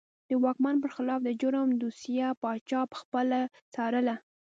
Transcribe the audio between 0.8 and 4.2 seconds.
پر خلاف د جرم دوسیه پاچا پخپله څارله.